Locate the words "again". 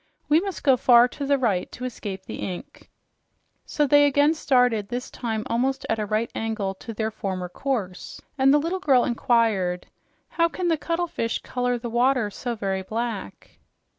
4.07-4.33